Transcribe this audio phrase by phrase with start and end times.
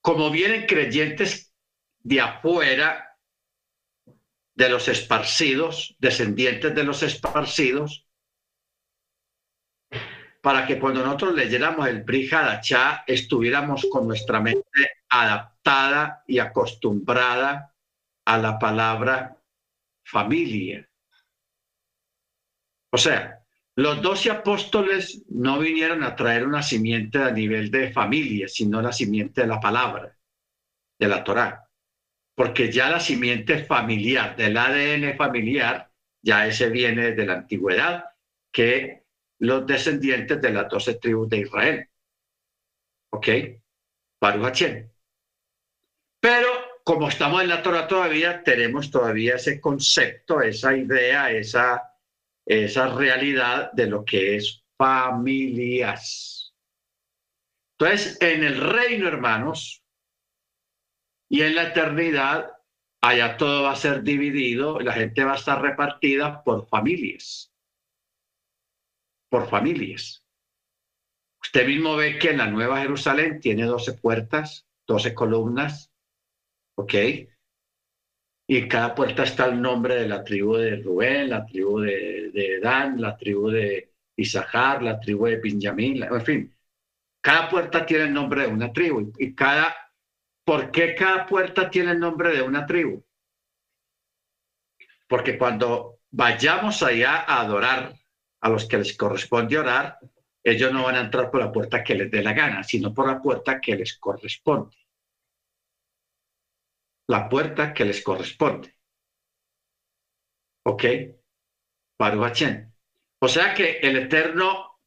[0.00, 1.52] como vienen creyentes
[2.00, 3.18] de afuera,
[4.54, 8.06] de los esparcidos, descendientes de los esparcidos,
[10.42, 17.74] para que cuando nosotros leyéramos el Brihadachá estuviéramos con nuestra mente adaptada y acostumbrada
[18.24, 19.36] a la palabra
[20.04, 20.88] familia.
[22.92, 23.39] O sea,
[23.80, 28.92] los doce apóstoles no vinieron a traer una simiente a nivel de familia, sino la
[28.92, 30.14] simiente de la palabra,
[30.98, 31.66] de la Torá.
[32.34, 38.04] Porque ya la simiente familiar, del ADN familiar, ya ese viene de la antigüedad,
[38.52, 39.04] que
[39.38, 41.88] los descendientes de las doce tribus de Israel.
[43.12, 43.28] ¿Ok?
[44.20, 44.62] Baruch
[46.20, 46.48] Pero
[46.84, 51.89] como estamos en la Torah todavía, tenemos todavía ese concepto, esa idea, esa,
[52.50, 56.54] esa realidad de lo que es familias.
[57.78, 59.82] Entonces, en el reino, hermanos,
[61.28, 62.50] y en la eternidad,
[63.00, 67.52] allá todo va a ser dividido, la gente va a estar repartida por familias.
[69.28, 70.24] Por familias.
[71.40, 75.90] Usted mismo ve que en la Nueva Jerusalén tiene 12 puertas, 12 columnas,
[76.80, 76.94] ¿Ok?
[78.52, 83.00] Y cada puerta está el nombre de la tribu de Rubén, la tribu de, Dan,
[83.00, 86.56] la tribu de Isahar, la tribu de Benjamín, en fin.
[87.20, 89.12] Cada puerta tiene el nombre de una tribu.
[89.20, 89.72] Y cada,
[90.44, 93.04] ¿Por qué cada puerta tiene el nombre de una tribu?
[95.06, 97.94] Porque cuando vayamos allá a adorar
[98.40, 99.96] a los que les corresponde orar,
[100.42, 103.06] ellos no van a entrar por la puerta que les dé la gana, sino por
[103.06, 104.79] la puerta que les corresponde
[107.10, 108.76] la puerta que les corresponde.
[110.64, 110.84] ¿Ok?
[111.98, 112.44] Baruch
[113.20, 114.78] O sea que el Eterno,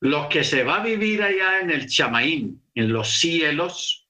[0.00, 4.08] lo que se va a vivir allá en el Chamaín, en los cielos,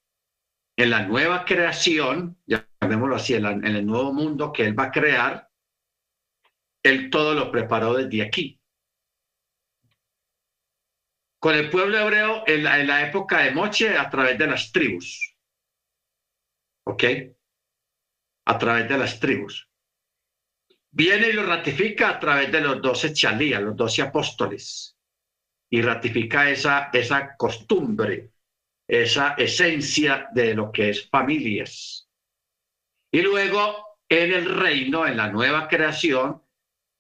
[0.77, 4.93] en la nueva creación, llamémoslo así, en, en el nuevo mundo que Él va a
[4.93, 5.49] crear,
[6.83, 8.61] Él todo lo preparó desde aquí.
[11.41, 14.71] Con el pueblo hebreo en la, en la época de Moche a través de las
[14.71, 15.35] tribus.
[16.85, 17.05] ¿Ok?
[18.49, 19.69] A través de las tribus.
[20.91, 24.97] Viene y lo ratifica a través de los doce chalías, los doce apóstoles,
[25.69, 28.31] y ratifica esa, esa costumbre,
[28.87, 32.09] esa esencia de lo que es familias.
[33.13, 36.43] Y luego en el reino, en la nueva creación,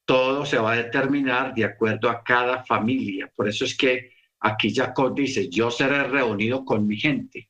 [0.04, 3.32] todo se va a determinar de acuerdo a cada familia.
[3.34, 7.47] Por eso es que aquí Jacob dice, yo seré reunido con mi gente.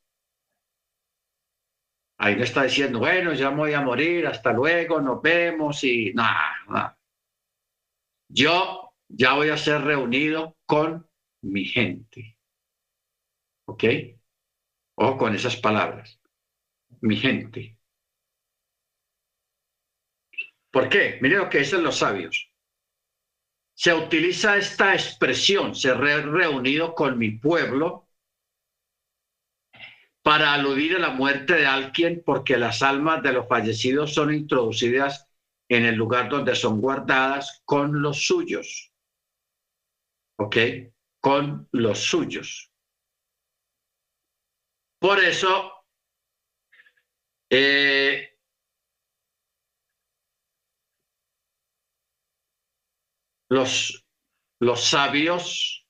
[2.19, 6.99] Ahí no está diciendo, bueno, ya voy a morir, hasta luego, nos vemos y nada,
[8.29, 11.09] Yo ya voy a ser reunido con
[11.43, 12.37] mi gente.
[13.67, 13.85] ¿Ok?
[14.97, 16.21] O con esas palabras.
[17.01, 17.79] Mi gente.
[20.73, 21.19] ¿Por qué?
[21.23, 22.53] Miren lo que dicen los sabios.
[23.75, 28.08] Se utiliza esta expresión, ser reunido con mi pueblo,
[30.29, 35.27] para aludir a la muerte de alguien porque las almas de los fallecidos son introducidas
[35.71, 38.93] en el lugar donde son guardadas con los suyos.
[40.39, 40.57] ¿Ok?
[41.19, 42.71] Con los suyos.
[45.01, 45.73] Por eso,
[47.49, 48.37] eh,
[53.49, 54.07] los,
[54.61, 55.88] los sabios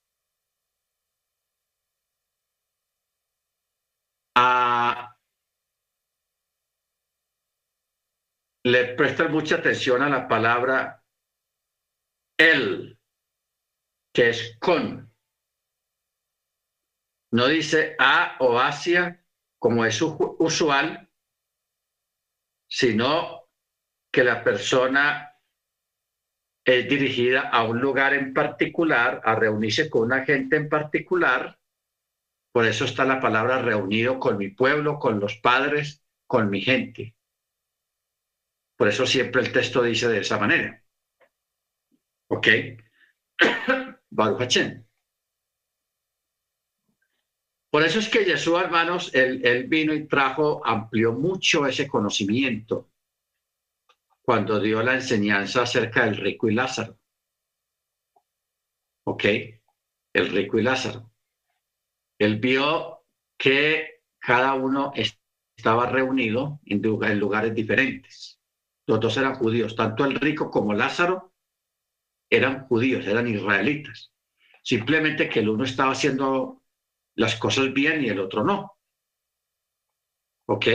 [8.65, 11.03] le prestan mucha atención a la palabra
[12.39, 12.99] él,
[14.15, 15.13] que es con.
[17.33, 19.25] No dice a o hacia,
[19.59, 21.11] como es usual,
[22.71, 23.49] sino
[24.13, 25.35] que la persona
[26.65, 31.58] es dirigida a un lugar en particular, a reunirse con una gente en particular,
[32.59, 37.15] por eso está la palabra reunido con mi pueblo, con los padres, con mi gente.
[38.77, 40.83] Por eso siempre el texto dice de esa manera.
[42.27, 42.49] ¿Ok?
[44.11, 44.59] Baruch
[47.71, 52.91] Por eso es que Jesús, hermanos, él, él, vino y trajo, amplió mucho ese conocimiento
[54.21, 56.99] cuando dio la enseñanza acerca del rico y Lázaro.
[59.05, 59.25] ¿Ok?
[60.13, 61.09] El rico y Lázaro.
[62.19, 63.05] Él vio
[63.39, 66.83] que cada uno estaba reunido en
[67.19, 68.41] lugares diferentes.
[68.87, 71.35] Los dos eran judíos, tanto el rico como Lázaro
[72.31, 74.13] eran judíos, eran israelitas.
[74.63, 76.63] Simplemente que el uno estaba haciendo
[77.15, 78.79] las cosas bien y el otro no.
[80.47, 80.67] ¿Ok?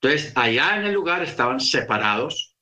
[0.00, 2.56] Entonces, allá en el lugar estaban separados.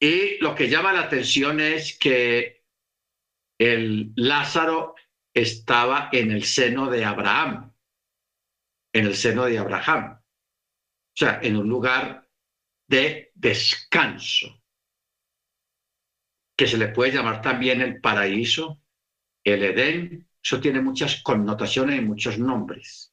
[0.00, 2.64] Y lo que llama la atención es que
[3.58, 4.94] el Lázaro
[5.34, 7.74] estaba en el seno de Abraham,
[8.92, 12.28] en el seno de Abraham, o sea, en un lugar
[12.86, 14.62] de descanso,
[16.56, 18.80] que se le puede llamar también el paraíso,
[19.42, 23.12] el Edén, eso tiene muchas connotaciones y muchos nombres.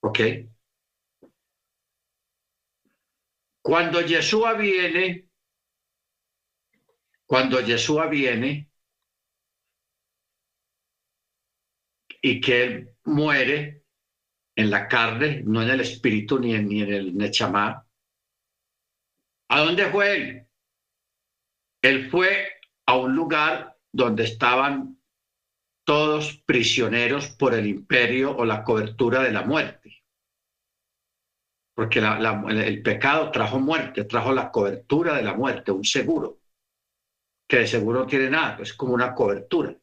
[0.00, 0.20] ¿Ok?
[3.60, 5.28] Cuando Yeshua viene,
[7.26, 8.67] cuando Yeshua viene
[12.20, 13.84] y que él muere
[14.56, 17.86] en la carne, no en el espíritu ni en, el Nechamá,
[19.48, 20.46] ¿a dónde fue él?
[21.80, 22.48] Él fue
[22.86, 24.98] a un lugar donde estaban
[25.84, 30.02] todos prisioneros por el imperio o la cobertura de la muerte.
[31.74, 36.40] Porque el pecado trajo muerte, trajo la cobertura de la muerte, un seguro,
[37.46, 39.74] que de seguro no tiene nada, es como una cobertura.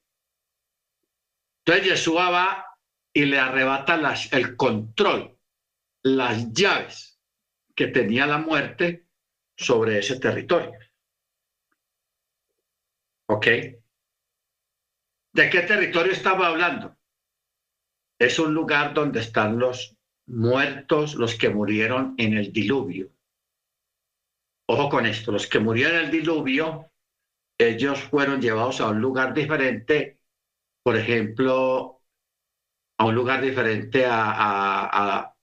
[1.66, 2.78] Entonces Yeshua va
[3.12, 4.00] y le arrebata
[4.32, 5.36] el control,
[6.04, 7.20] las llaves
[7.76, 9.08] que tenía la muerte
[9.58, 10.78] sobre ese territorio.
[13.28, 13.48] ¿Ok?
[15.34, 16.96] ¿De qué territorio estaba hablando?
[18.20, 19.98] Es un lugar donde están los
[20.28, 23.12] muertos, los que murieron en el diluvio.
[24.68, 26.92] Ojo con esto, los que murieron en el diluvio,
[27.58, 30.15] ellos fueron llevados a un lugar diferente,
[30.86, 32.04] por ejemplo,
[33.00, 35.36] a un lugar diferente a, a,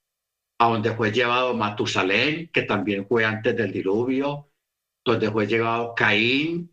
[0.61, 4.53] a, donde fue llevado Matusalén, que también fue antes del diluvio,
[5.05, 6.73] donde fue llevado Caín,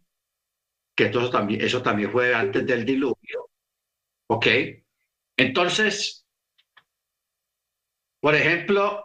[0.95, 3.49] que eso también, eso también fue antes del diluvio.
[4.27, 4.45] ¿Ok?
[5.35, 6.27] Entonces,
[8.19, 9.03] por ejemplo,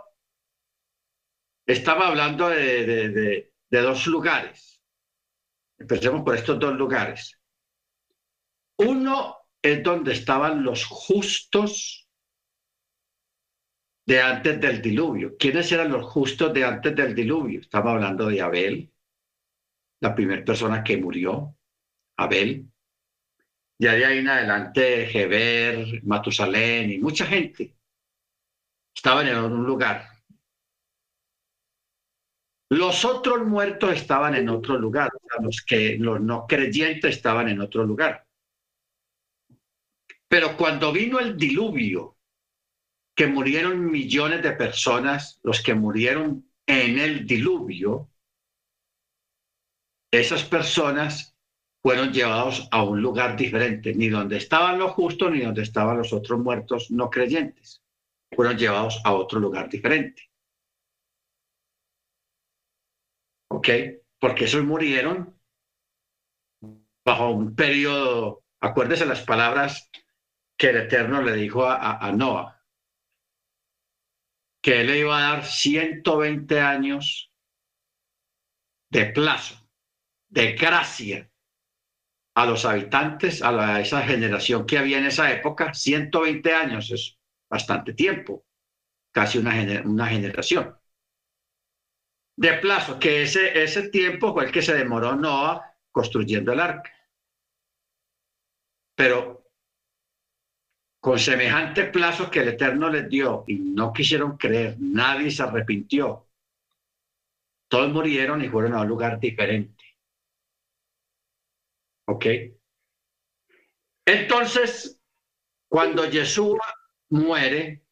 [1.64, 4.82] estaba hablando de, de, de, dos lugares.
[5.78, 7.40] Empecemos por estos dos lugares.
[8.76, 12.06] Uno es donde estaban los justos
[14.06, 15.38] de antes del diluvio.
[15.38, 17.60] ¿Quiénes eran los justos de antes del diluvio?
[17.60, 18.92] Estaba hablando de Abel,
[20.00, 21.56] la primera persona que murió.
[22.18, 22.70] Abel.
[23.78, 27.74] Ya de ahí en adelante, Geber, Matusalén y mucha gente
[28.94, 30.10] estaban en un lugar.
[32.68, 35.10] Los otros muertos estaban en otro lugar,
[35.40, 38.23] los que los no creyentes estaban en otro lugar.
[40.34, 42.18] Pero cuando vino el diluvio,
[43.16, 48.10] que murieron millones de personas, los que murieron en el diluvio,
[50.12, 51.36] esas personas
[51.80, 56.12] fueron llevados a un lugar diferente, ni donde estaban los justos ni donde estaban los
[56.12, 57.84] otros muertos no creyentes.
[58.34, 60.32] Fueron llevados a otro lugar diferente.
[63.52, 63.68] ¿Ok?
[64.18, 65.38] Porque esos murieron
[67.04, 69.88] bajo un periodo, acuérdese las palabras
[70.56, 72.54] que el Eterno le dijo a, a Noah,
[74.64, 77.30] que él le iba a dar 120 años
[78.90, 79.68] de plazo,
[80.28, 81.30] de gracia
[82.34, 87.18] a los habitantes, a, esa generación que había en esa época, 120 años es
[87.48, 88.46] bastante tiempo,
[89.12, 90.78] casi una, generación.
[92.36, 96.90] De plazo, que ese, ese tiempo fue el que se demoró Noah construyendo el arca.
[98.96, 99.43] Pero
[101.04, 106.30] con semejante plazo que el Eterno les dio y no quisieron creer, nadie se arrepintió.
[107.68, 109.84] Todos murieron y fueron a un lugar diferente.
[112.06, 112.24] ¿Ok?
[114.06, 114.98] Entonces,
[115.68, 116.56] cuando Jesús
[117.10, 117.84] muere,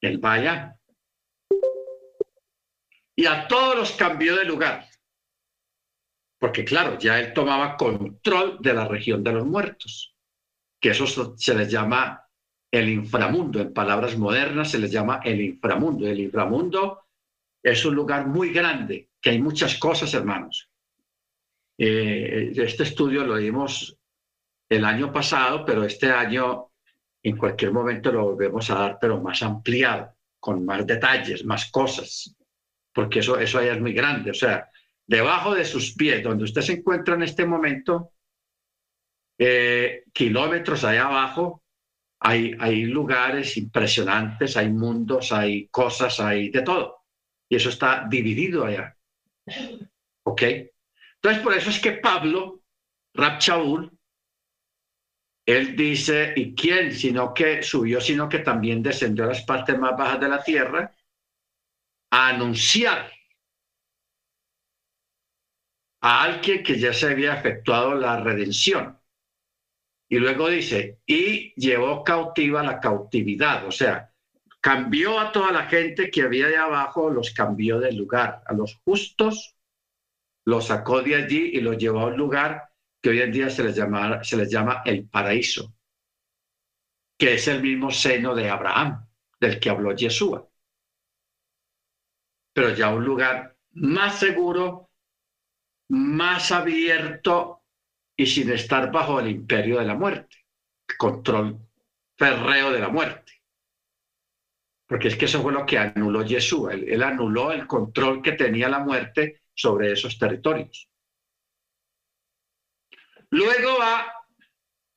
[0.00, 0.76] él vaya
[3.14, 4.88] y a todos los cambió de lugar.
[6.40, 10.11] Porque claro, ya él tomaba control de la región de los muertos,
[10.82, 12.28] que eso se les llama
[12.68, 13.60] el inframundo.
[13.60, 16.08] En palabras modernas se les llama el inframundo.
[16.08, 17.04] El inframundo
[17.62, 20.68] es un lugar muy grande, que hay muchas cosas, hermanos.
[21.78, 23.96] Eh, este estudio lo dimos
[24.68, 26.72] el año pasado, pero este año
[27.22, 32.34] en cualquier momento lo volvemos a dar, pero más ampliado, con más detalles, más cosas,
[32.92, 34.32] porque eso, eso es muy grande.
[34.32, 34.68] O sea,
[35.06, 38.10] debajo de sus pies, donde usted se encuentra en este momento,
[39.38, 41.62] eh, kilómetros allá abajo,
[42.20, 47.04] hay, hay lugares impresionantes, hay mundos, hay cosas, hay de todo.
[47.48, 48.96] Y eso está dividido allá.
[50.24, 50.42] ¿Ok?
[50.42, 52.62] Entonces, por eso es que Pablo,
[53.14, 53.40] Rab
[55.44, 56.92] él dice, ¿y quién?
[56.92, 60.94] Sino que subió, sino que también descendió a las partes más bajas de la tierra
[62.10, 63.10] a anunciar
[66.00, 68.98] a alguien que ya se había efectuado la redención.
[70.12, 74.12] Y luego dice, y llevó cautiva la cautividad, o sea,
[74.60, 78.78] cambió a toda la gente que había de abajo, los cambió del lugar, a los
[78.84, 79.56] justos
[80.44, 83.64] los sacó de allí y los llevó a un lugar que hoy en día se
[83.64, 85.74] les, llama, se les llama el paraíso,
[87.16, 89.08] que es el mismo seno de Abraham,
[89.40, 90.46] del que habló Yeshua.
[92.52, 94.90] Pero ya un lugar más seguro,
[95.88, 97.61] más abierto
[98.22, 100.36] y sin estar bajo el imperio de la muerte,
[100.88, 101.58] el control
[102.16, 103.32] ferreo de la muerte.
[104.86, 106.74] Porque es que eso fue lo que anuló Yeshua.
[106.74, 110.88] él anuló el control que tenía la muerte sobre esos territorios.
[113.30, 114.12] Luego va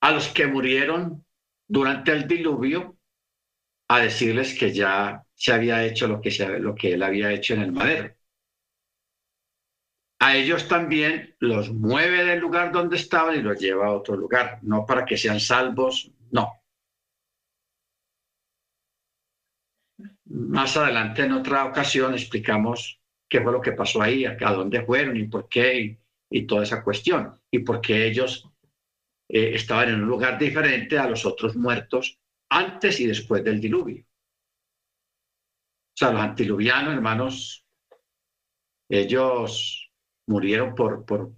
[0.02, 1.26] a los que murieron
[1.68, 2.98] durante el diluvio
[3.88, 7.56] a decirles que ya se había hecho lo que, se, lo que él había hecho
[7.56, 8.14] en el madero.
[10.20, 14.60] A ellos también los mueve del lugar donde estaban y los lleva a otro lugar,
[14.62, 16.62] no para que sean salvos, no.
[20.26, 25.18] Más adelante en otra ocasión explicamos qué fue lo que pasó ahí, a dónde fueron
[25.18, 27.40] y por qué y, toda esa cuestión.
[27.52, 28.50] Y por qué ellos
[29.30, 32.20] eh, estaban en un lugar diferente a los otros muertos
[32.50, 34.04] antes y después del diluvio.
[34.04, 37.66] O sea, los antiluvianos, hermanos,
[38.90, 39.85] ellos
[40.28, 41.32] murieron por, por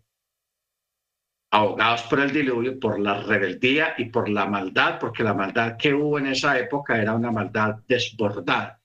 [1.52, 5.94] ahogados por el diluvio, por la rebeldía y por la maldad, porque la maldad que
[5.94, 8.78] hubo en esa época era una maldad desbordada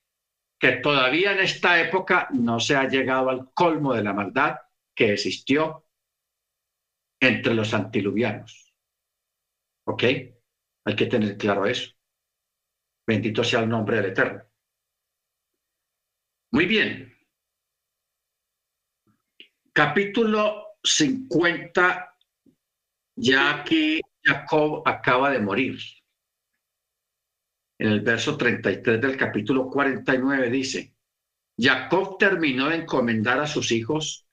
[0.63, 4.59] que todavía en esta época no se ha llegado al colmo de la maldad
[4.95, 5.89] que existió
[7.21, 8.73] entre los antiluvianos.
[9.89, 10.05] ¿Ok?
[10.85, 11.91] Hay que tener claro eso.
[13.05, 14.45] Bendito sea el nombre del Eterno.
[16.53, 17.12] Muy bien.
[19.73, 22.17] Capítulo 50.
[23.17, 25.79] Ya aquí Jacob acaba de morir
[27.83, 30.95] en el verso 33 del capítulo 49 dice,
[31.59, 34.25] Jacob terminó de encomendar a sus hijos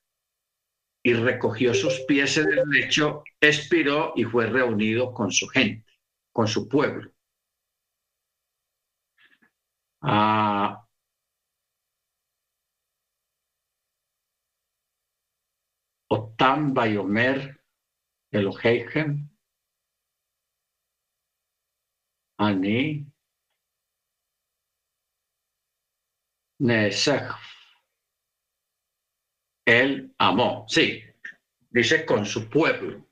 [1.02, 5.84] y recogió sus pies en el lecho, expiró y fue reunido con su gente,
[6.32, 7.12] con su pueblo.
[10.02, 10.88] Ah,
[16.12, 17.60] Otam Bayomer
[18.32, 19.30] Eloheihem
[22.38, 23.06] Ani
[26.60, 27.38] Nesach.
[29.66, 31.04] Él amó, sí,
[31.70, 33.08] dice con su pueblo.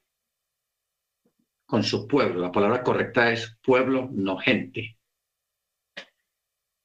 [1.65, 2.41] Con su pueblo.
[2.41, 4.97] La palabra correcta es pueblo, no gente.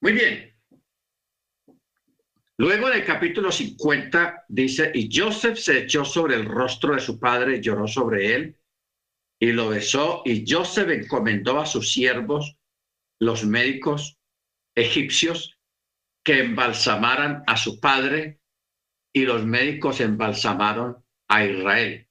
[0.01, 0.52] Muy bien.
[2.63, 7.61] Luego del capítulo 50 dice, y Joseph se echó sobre el rostro de su padre,
[7.61, 8.57] lloró sobre él
[9.41, 12.57] y lo besó, y Joseph encomendó a sus siervos,
[13.19, 14.17] los médicos
[14.77, 15.59] egipcios,
[16.25, 18.39] que embalsamaran a su padre
[19.13, 22.07] y los médicos embalsamaron a Israel.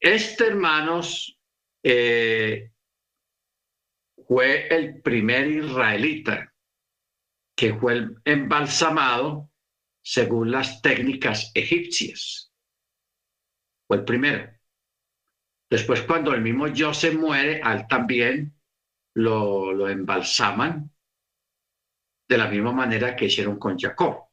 [0.00, 1.38] Este, hermanos,
[1.82, 2.72] eh,
[4.26, 6.51] fue el primer israelita
[7.56, 9.50] que fue embalsamado
[10.02, 12.52] según las técnicas egipcias.
[13.86, 14.50] Fue el primero.
[15.70, 18.54] Después, cuando el mismo José muere, al también
[19.14, 20.90] lo, lo embalsaman
[22.28, 24.24] de la misma manera que hicieron con Jacob.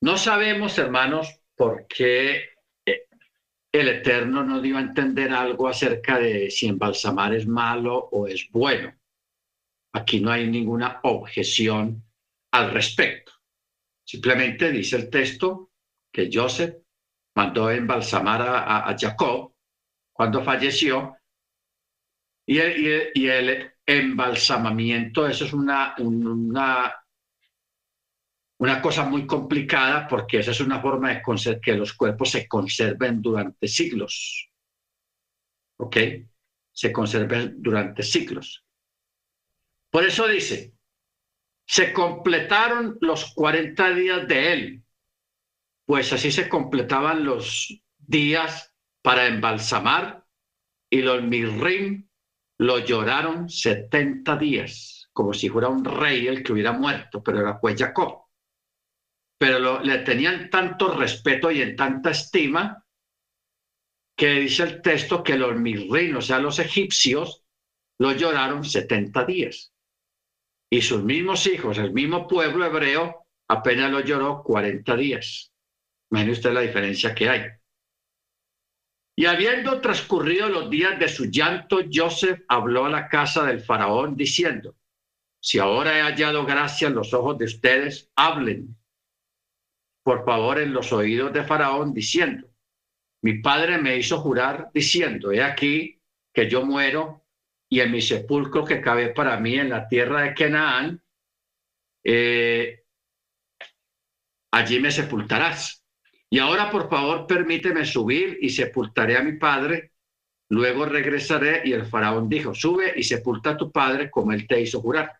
[0.00, 2.50] No sabemos, hermanos, por qué
[2.84, 3.06] eh,
[3.70, 8.48] el Eterno no dio a entender algo acerca de si embalsamar es malo o es
[8.50, 8.92] bueno.
[9.94, 12.02] Aquí no hay ninguna objeción
[12.52, 13.32] al respecto.
[14.04, 15.72] Simplemente dice el texto
[16.12, 16.76] que Joseph
[17.34, 19.54] mandó embalsamar a, Jacob
[20.12, 21.16] cuando falleció
[22.46, 26.94] y y el, embalsamamiento, eso es una, una,
[28.58, 33.20] una cosa muy complicada porque esa es una forma de que los cuerpos se conserven
[33.20, 34.48] durante siglos.
[35.78, 35.96] ¿Ok?
[36.70, 38.64] Se conserven durante siglos.
[39.92, 40.72] Por eso dice,
[41.66, 44.84] se completaron los 40 días de él,
[45.84, 50.24] pues así se completaban los días para embalsamar
[50.88, 52.08] y los mirrim
[52.58, 57.60] lo lloraron 70 días, como si fuera un rey el que hubiera muerto, pero era
[57.60, 58.22] pues Jacob.
[59.38, 62.82] Pero le tenían tanto respeto y en tanta estima
[64.16, 67.44] que dice el texto que los misrinos, o sea, los egipcios,
[67.98, 69.71] lo lloraron 70 días.
[70.72, 75.52] Y sus mismos hijos, el mismo pueblo hebreo, apenas lo lloró 40 días.
[76.10, 77.42] Imagine usted la diferencia que hay.
[79.14, 84.16] Y habiendo transcurrido los días de su llanto, Joseph habló a la casa del faraón
[84.16, 84.74] diciendo,
[85.42, 88.74] si ahora he hallado gracia en los ojos de ustedes, hablen,
[90.02, 92.48] por favor, en los oídos de faraón, diciendo,
[93.22, 96.00] mi padre me hizo jurar diciendo, he aquí
[96.32, 97.21] que yo muero
[97.72, 101.02] y en mi sepulcro que cabe para mí en la tierra de Canaán,
[102.04, 102.82] eh,
[104.50, 105.82] allí me sepultarás.
[106.28, 109.92] Y ahora, por favor, permíteme subir y sepultaré a mi padre.
[110.50, 111.62] Luego regresaré.
[111.64, 115.10] Y el faraón dijo, sube y sepulta a tu padre como él te hizo jurar.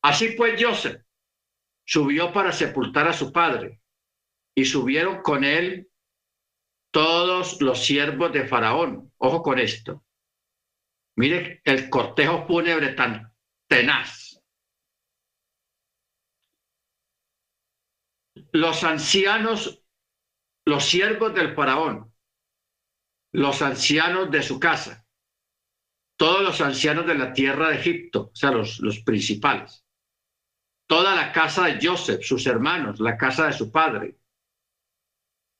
[0.00, 1.02] Así pues, Joseph
[1.84, 3.80] subió para sepultar a su padre.
[4.54, 5.90] Y subieron con él
[6.92, 9.12] todos los siervos de Faraón.
[9.16, 10.04] Ojo con esto.
[11.18, 13.34] Mire el cortejo fúnebre tan
[13.68, 14.40] tenaz.
[18.52, 19.82] Los ancianos
[20.68, 22.12] los siervos del faraón,
[23.32, 25.06] los ancianos de su casa,
[26.16, 29.84] todos los ancianos de la tierra de Egipto, o sea, los, principales,
[30.86, 34.18] toda la casa de Joseph, sus hermanos, la casa de su padre,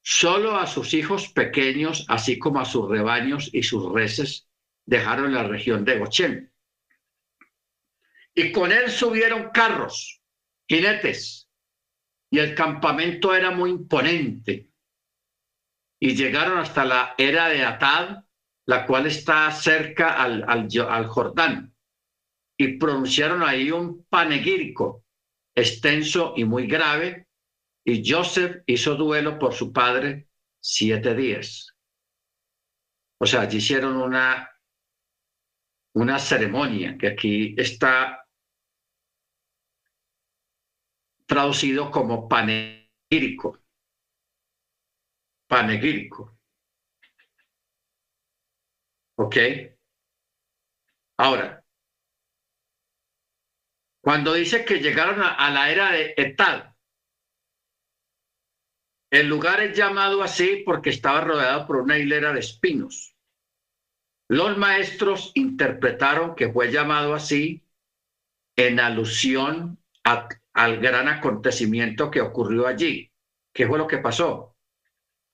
[0.02, 4.48] solo a sus hijos pequeños, así como a sus rebaños y sus reses,
[4.88, 6.52] dejaron la región de Goshen.
[8.35, 10.23] Y con él subieron carros,
[10.66, 11.50] jinetes,
[12.30, 14.71] y el campamento era muy imponente
[16.00, 18.25] y llegaron hasta la era de Atad,
[18.66, 21.75] la cual está cerca al, al, Jordán,
[22.57, 25.04] y pronunciaron ahí un panegírico
[25.54, 27.26] extenso y muy grave,
[27.85, 30.28] y Joseph hizo duelo por su padre
[30.61, 31.75] siete días.
[33.21, 34.49] O sea, allí hicieron una,
[36.00, 38.25] una ceremonia que aquí está
[41.26, 43.58] traducido como panegírico
[45.49, 46.39] panegírico.
[49.17, 49.37] ¿Ok?
[51.17, 51.65] Ahora,
[54.00, 56.76] cuando dice que llegaron a, la era de Etad,
[59.11, 63.17] el lugar es llamado así porque estaba rodeado por una hilera de espinos.
[64.28, 67.64] Los maestros interpretaron que fue llamado así
[68.56, 73.10] en alusión al gran acontecimiento que ocurrió allí.
[73.54, 74.56] ¿Qué fue lo que pasó?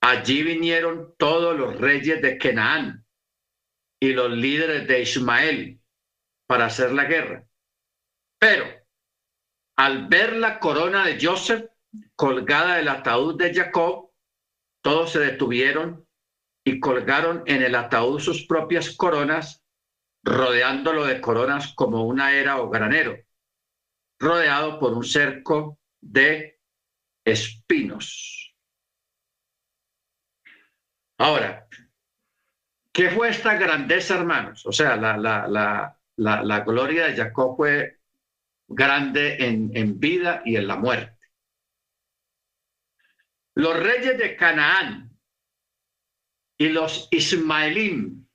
[0.00, 3.04] Allí vinieron todos los reyes de Canaán
[4.00, 5.80] y los líderes de Ismael
[6.46, 7.46] para hacer la guerra.
[8.38, 8.66] Pero
[9.76, 11.64] al ver la corona de Joseph
[12.14, 14.11] colgada del ataúd de Jacob,
[14.83, 16.03] todos se detuvieron
[16.64, 19.62] y colgaron en el ataúd sus propias coronas,
[20.22, 23.18] rodeándolo de coronas como una era o granero,
[24.18, 26.59] rodeado por un cerco de
[27.24, 28.57] espinos.
[31.18, 31.68] Ahora,
[32.92, 34.64] ¿qué fue esta grandeza, hermanos?
[34.66, 35.46] O sea, la, la,
[36.16, 38.00] la, la gloria de Jacob fue
[38.66, 41.18] grande en, en vida y en la muerte.
[43.55, 45.13] Los reyes de Canaán
[46.58, 48.26] y los ismaelim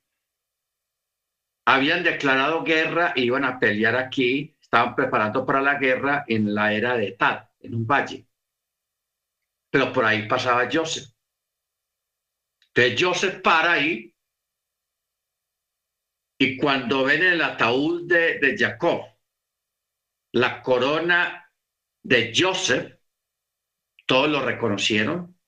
[1.65, 6.73] habían declarado guerra y iban a pelear aquí, estaban preparando para la guerra en la
[6.73, 8.27] era de Tad, en un valle.
[9.71, 11.09] Pero por ahí pasaba Joseph.
[12.73, 14.15] Entonces Joseph para ahí
[16.39, 19.05] y cuando ven el ataúd de, de Jacob,
[20.31, 21.51] la corona
[22.01, 22.97] de Joseph,
[24.05, 25.38] todos lo reconocieron,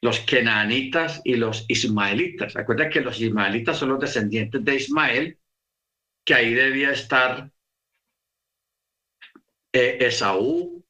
[0.00, 2.56] los kenanitas y los ismaelitas.
[2.56, 5.38] Acuérdense que los ismaelitas son los descendientes de Ismael,
[6.24, 7.50] que ahí debía estar
[9.72, 10.84] eh, Esaú,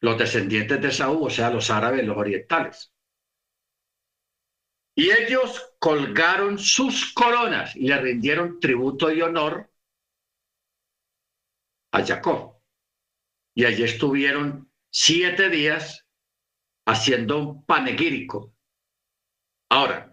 [0.00, 2.92] los descendientes de Saúl, o sea, los árabes, los orientales.
[4.94, 9.70] Y ellos colgaron sus coronas y le rindieron tributo y honor
[11.92, 12.56] a Jacob.
[13.54, 16.06] Y allí estuvieron siete días
[16.90, 18.52] haciendo un panegírico.
[19.70, 20.12] Ahora,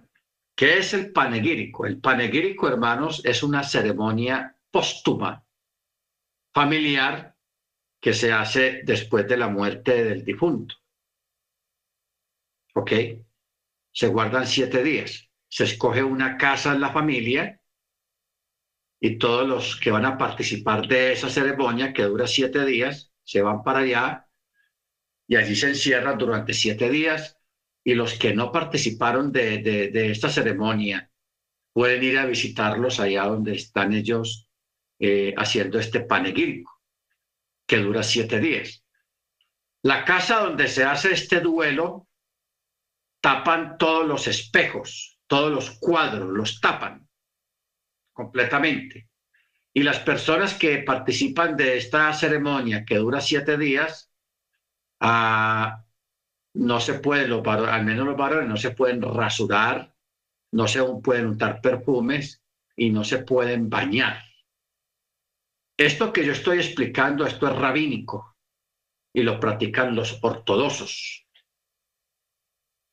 [0.56, 1.86] ¿qué es el panegírico?
[1.86, 5.44] El panegírico, hermanos, es una ceremonia póstuma,
[6.54, 7.36] familiar,
[8.00, 10.76] que se hace después de la muerte del difunto.
[12.76, 12.92] ¿Ok?
[13.92, 15.30] Se guardan siete días.
[15.50, 17.60] Se escoge una casa en la familia
[19.00, 23.42] y todos los que van a participar de esa ceremonia, que dura siete días, se
[23.42, 24.27] van para allá
[25.28, 27.38] y allí se encierran durante siete días
[27.84, 31.10] y los que no participaron de, de, esta ceremonia
[31.74, 34.50] pueden ir a visitarlos allá donde están ellos
[35.00, 36.82] eh, haciendo este panegírico,
[37.66, 38.84] que dura siete días.
[39.84, 42.08] La casa donde se hace este duelo
[43.22, 47.08] tapan todos los espejos, todos los cuadros, los tapan
[48.12, 49.10] completamente.
[49.74, 54.07] Y las personas que participan de esta ceremonia que dura siete días,
[55.00, 55.84] ah,
[56.56, 59.94] no se pueden, los al menos los varones, no se pueden rasurar,
[60.52, 62.42] no se pueden untar perfumes
[62.76, 64.24] y no se pueden bañar.
[65.78, 68.36] Esto que yo estoy explicando, esto es rabínico
[69.14, 71.28] y lo practican los ortodoxos.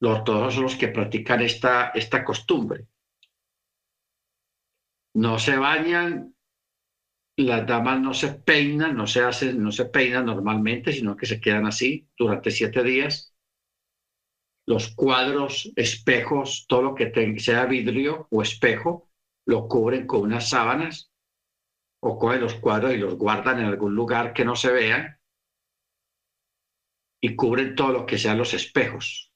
[0.01, 2.89] Los ortodoxos son los que practican esta, esta costumbre.
[5.15, 6.34] No se bañan,
[7.37, 11.41] las damas no se peinan, no se hacen, no se peinan normalmente, sino que se
[11.41, 13.35] quedan así durante siete días.
[14.67, 19.11] Los cuadros, espejos, todo lo que sea vidrio o espejo,
[19.47, 21.11] lo cubren con unas sábanas
[22.01, 25.19] o cogen los cuadros y los guardan en algún lugar que no se vean
[27.21, 29.33] y cubren todo lo que sean los espejos.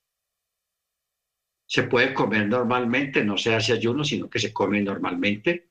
[1.67, 5.68] Se puede comer normalmente, no se hace ayuno, sino que se come normalmente.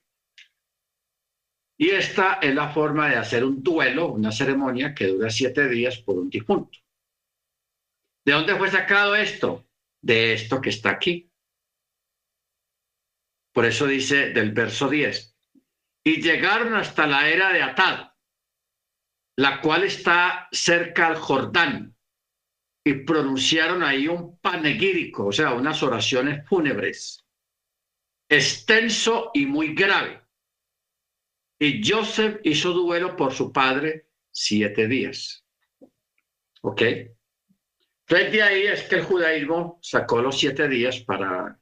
[1.80, 5.98] Y esta es la forma de hacer un duelo, una ceremonia que dura siete días
[5.98, 6.76] por un difunto.
[8.26, 9.64] ¿De dónde fue sacado esto?
[10.02, 11.30] De esto que está aquí.
[13.54, 15.36] Por eso dice del verso 10.
[16.04, 18.12] Y llegaron hasta la era de Atad,
[19.36, 21.96] la cual está cerca al Jordán,
[22.84, 27.24] y pronunciaron ahí un panegírico, o sea, unas oraciones fúnebres,
[28.28, 30.22] extenso y muy grave.
[31.58, 35.44] Y Joseph hizo duelo por su padre siete días.
[36.62, 36.82] ¿Ok?
[38.04, 41.60] Frente ahí es que el judaísmo sacó los siete días para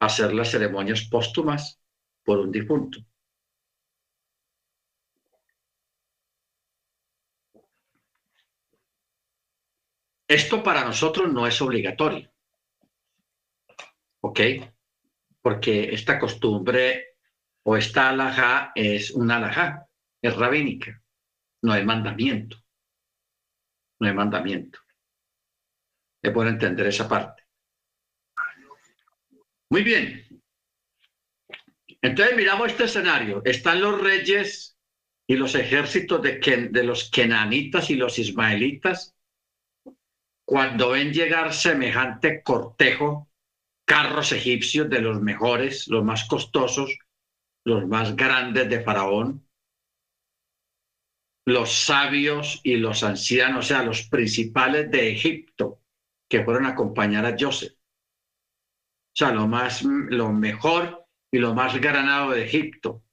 [0.00, 1.80] hacer las ceremonias póstumas
[2.22, 3.00] por un difunto.
[10.26, 12.32] Esto para nosotros no es obligatorio.
[14.20, 14.40] ¿Ok?
[15.42, 17.13] Porque esta costumbre
[17.66, 19.86] o esta alhaja es una alhaja,
[20.22, 21.02] es rabínica.
[21.62, 22.58] No hay mandamiento.
[24.00, 24.80] No hay mandamiento.
[26.22, 27.42] Es bueno entender esa parte.
[29.70, 30.26] Muy bien.
[32.02, 33.42] Entonces miramos este escenario.
[33.44, 34.78] Están los reyes
[35.26, 39.14] y los ejércitos de, de los kenanitas y los ismaelitas
[40.44, 43.30] cuando ven llegar semejante cortejo,
[43.86, 46.96] carros egipcios de los mejores, los más costosos,
[47.64, 49.46] los más grandes de Faraón,
[51.46, 55.80] los sabios y los ancianos, o sea, los principales de Egipto,
[56.28, 57.72] que fueron a acompañar a Joseph.
[57.72, 63.04] O sea, lo, más, lo mejor y lo más granado de Egipto,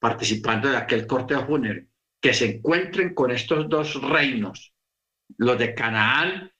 [0.00, 1.88] participando de aquel cortejo fúnebre,
[2.20, 4.74] que se encuentren con estos dos reinos,
[5.36, 6.52] los de Canaán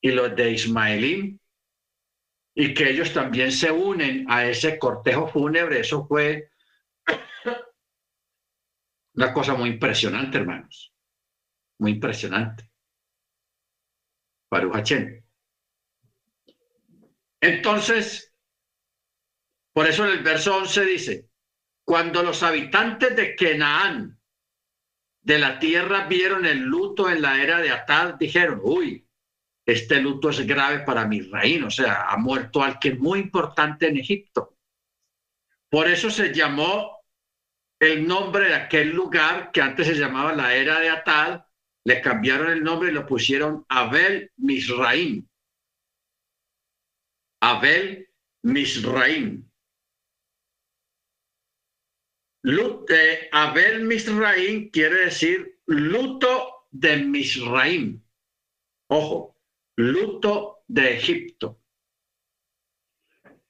[0.00, 1.38] y los de Ismaelim,
[2.56, 5.80] y que ellos también se unen a ese cortejo fúnebre.
[5.80, 6.50] Eso fue
[9.14, 10.92] una cosa muy impresionante, hermanos.
[11.78, 12.70] Muy impresionante.
[14.50, 14.92] Baruch
[17.40, 18.32] Entonces,
[19.72, 21.30] por eso en el verso 11 dice,
[21.84, 24.20] cuando los habitantes de Canaán
[25.22, 29.08] de la tierra vieron el luto en la era de Atal, dijeron, uy,
[29.66, 33.96] este luto es grave para mi reino, o sea, ha muerto alguien muy importante en
[33.96, 34.53] Egipto.
[35.74, 37.00] Por eso se llamó
[37.80, 41.44] el nombre de aquel lugar que antes se llamaba la era de Atal,
[41.84, 45.26] le cambiaron el nombre y lo pusieron Abel Misraim.
[47.42, 48.08] Abel
[48.44, 49.50] Misraim.
[53.32, 58.00] Abel Misraim quiere decir luto de Misraim.
[58.90, 59.36] Ojo,
[59.76, 61.63] luto de Egipto.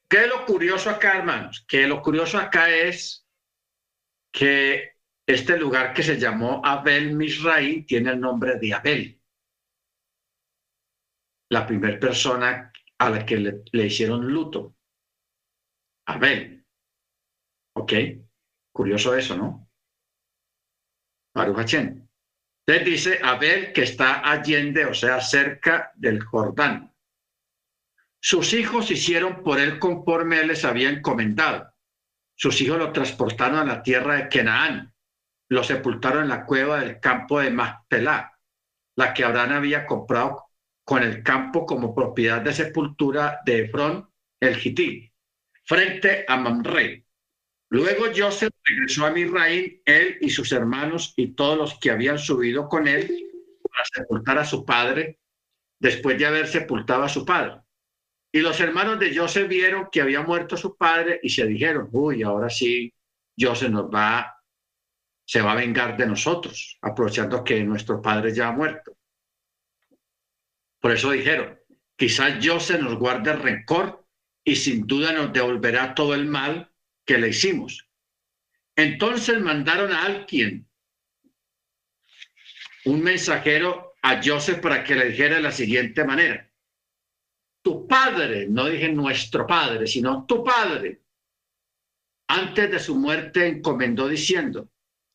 [0.09, 1.65] ¿Qué es lo curioso acá, hermanos?
[1.67, 3.27] Que lo curioso acá es
[4.31, 9.21] que este lugar que se llamó Abel Misraim tiene el nombre de Abel,
[11.49, 14.75] la primera persona a la que le, hicieron luto.
[16.07, 16.65] Abel.
[17.75, 17.93] ¿Ok?
[18.71, 19.69] Curioso eso, ¿no?
[21.33, 26.94] Baruch Entonces dice Abel que está allende, o sea, cerca del Jordán.
[28.27, 31.71] Sus hijos hicieron por él conforme él les había encomendado.
[32.35, 34.95] Sus hijos lo transportaron a la tierra de Canaán.
[35.47, 38.35] Lo sepultaron en la cueva del campo de Maspelá,
[38.95, 40.45] la que Abraham había comprado
[40.83, 44.09] con el campo como propiedad de sepultura de Efrón
[44.39, 45.13] el Gití,
[45.63, 47.05] frente a Mamre.
[47.69, 52.69] Luego Joseph regresó a Misraín, él y sus hermanos y todos los que habían subido
[52.69, 53.05] con él
[53.61, 55.19] para sepultar a su padre,
[55.79, 57.64] después de haber sepultado a su padre.
[58.35, 62.21] Y los hermanos de Joseph vieron que había muerto su padre y se dijeron, uy,
[62.21, 62.93] ahora sí,
[63.39, 64.43] Joseph nos va,
[65.25, 68.97] se va a vengar de nosotros, aprovechando que nuestro padre ya ha muerto.
[70.81, 71.57] Por eso dijeron,
[71.95, 74.05] quizás Joseph nos guarde rencor
[74.43, 76.69] y sin duda nos devolverá todo el mal
[77.05, 77.87] que le hicimos.
[78.75, 80.67] Entonces mandaron a alguien,
[82.83, 86.51] un mensajero a Joseph para que le dijera de la siguiente manera,
[87.65, 91.01] tu padre, no dije nuestro padre, sino tu padre,
[92.29, 94.69] antes de su muerte encomendó diciendo,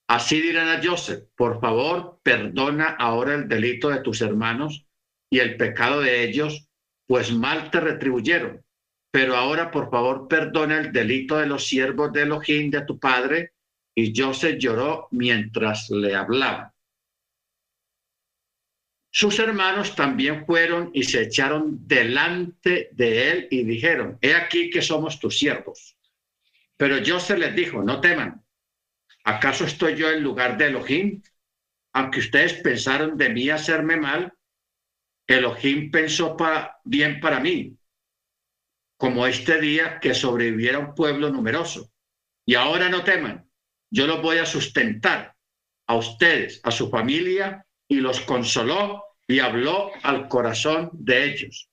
[0.09, 4.85] así dirán a Joseph, por favor, perdona ahora el delito de tus hermanos
[5.31, 6.67] y el pecado de ellos,
[7.07, 8.65] pues mal te retribuyeron.
[9.13, 13.55] Pero ahora, por favor, perdona el delito de los siervos de Elohim de tu padre.
[13.97, 16.70] Y Joseph lloró mientras le hablaba.
[19.12, 24.83] Sus hermanos también fueron y se echaron delante de él y dijeron, he aquí que
[24.83, 25.96] somos tus siervos.
[26.77, 28.44] Pero Joseph les dijo, no teman,
[29.25, 31.23] ¿acaso estoy yo en lugar de Elohim?
[31.92, 34.33] Aunque ustedes pensaron de mí hacerme mal,
[35.27, 37.77] Elohim pensó para, bien para mí,
[38.96, 41.92] como este día que sobreviviera un pueblo numeroso.
[42.46, 43.51] Y ahora no teman,
[43.90, 45.35] yo los voy a sustentar
[45.88, 51.68] a ustedes, a su familia y los consoló y habló al corazón de ellos.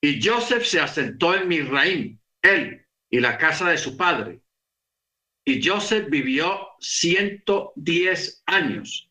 [0.00, 4.40] Y Joseph se asentó en Misraim, él y la casa de su padre.
[5.44, 9.10] Y Joseph vivió 110 años.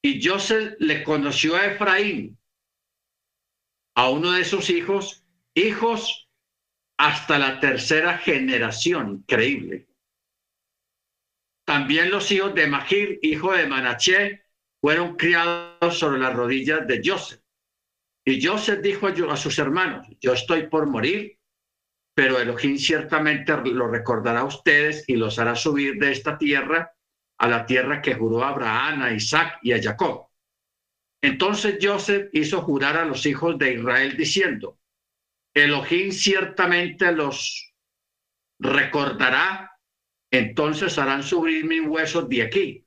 [0.00, 2.38] Y Joseph le conoció a Efraín,
[3.96, 5.24] a uno de sus hijos,
[5.54, 6.28] hijos
[6.98, 9.88] hasta la tercera generación, increíble.
[11.64, 14.44] También los hijos de Magir, hijo de Manaché,
[14.80, 17.40] fueron criados sobre las rodillas de Joseph.
[18.26, 21.38] Y Joseph dijo a sus hermanos, yo estoy por morir,
[22.14, 26.94] pero Elohim ciertamente lo recordará a ustedes y los hará subir de esta tierra
[27.38, 30.28] a la tierra que juró a Abraham, a Isaac y a Jacob.
[31.22, 34.78] Entonces Joseph hizo jurar a los hijos de Israel diciendo,
[35.54, 37.74] Elohim ciertamente los
[38.58, 39.73] recordará
[40.34, 42.84] entonces harán subir mis huesos de aquí.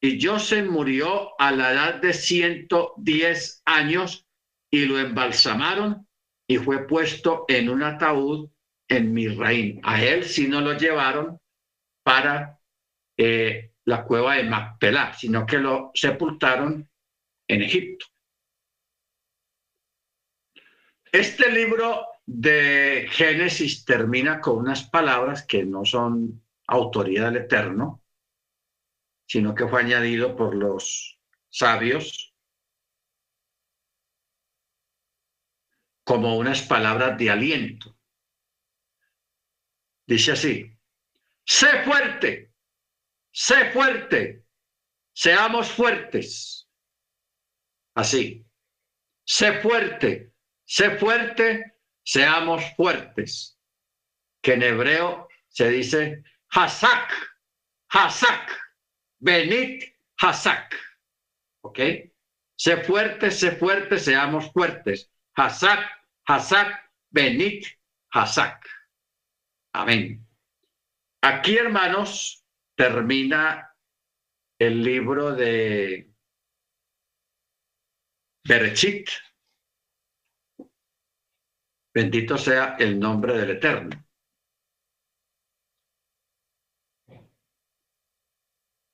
[0.00, 4.26] Y Joseph murió a la edad de 110 años
[4.70, 6.08] y lo embalsamaron
[6.48, 8.48] y fue puesto en un ataúd
[8.88, 9.80] en Misraín.
[9.82, 11.38] A él sí no lo llevaron
[12.02, 12.58] para
[13.18, 16.88] eh, la cueva de Macpelá, sino que lo sepultaron
[17.48, 18.06] en Egipto.
[21.12, 28.02] Este libro de Génesis termina con unas palabras que no son autoridad del Eterno,
[29.26, 32.34] sino que fue añadido por los sabios
[36.04, 37.96] como unas palabras de aliento.
[40.06, 40.72] Dice así,
[41.44, 42.54] sé fuerte,
[43.32, 44.46] sé fuerte,
[45.12, 46.70] seamos fuertes.
[47.94, 48.46] Así,
[49.24, 50.32] sé fuerte,
[50.64, 53.58] sé fuerte, seamos fuertes.
[54.40, 56.22] Que en hebreo se dice
[56.56, 57.12] Hasak,
[57.92, 58.50] Hasak,
[59.20, 59.84] Benit
[60.16, 60.74] Hasak.
[61.60, 61.78] ¿Ok?
[62.56, 65.12] Sé fuerte, sé fuerte, seamos fuertes.
[65.34, 65.80] Hasak,
[66.26, 67.66] Hasak, Benit
[68.10, 68.66] Hasak.
[69.74, 70.26] Amén.
[71.20, 72.42] Aquí, hermanos,
[72.74, 73.76] termina
[74.58, 76.10] el libro de
[78.48, 79.10] Berechit.
[81.92, 84.05] Bendito sea el nombre del Eterno.